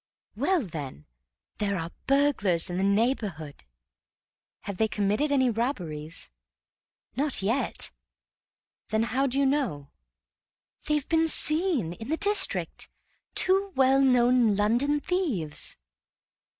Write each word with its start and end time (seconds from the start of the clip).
"Well, 0.35 0.63
then, 0.63 1.05
there 1.59 1.77
are 1.77 1.91
burglars 2.07 2.71
in 2.71 2.79
the 2.79 2.83
neighborhood." 2.83 3.63
"Have 4.61 4.77
they 4.77 4.87
committed 4.87 5.31
any 5.31 5.47
robberies?" 5.51 6.31
"Not 7.15 7.43
yet." 7.43 7.91
"Then 8.89 9.03
how 9.03 9.27
do 9.27 9.37
you 9.37 9.45
know?" 9.45 9.91
"They've 10.87 11.07
been 11.07 11.27
seen. 11.27 11.93
In 11.93 12.09
the 12.09 12.17
district. 12.17 12.89
Two 13.35 13.73
well 13.75 14.01
known 14.01 14.55
London 14.55 14.99
thieves!" 15.01 15.77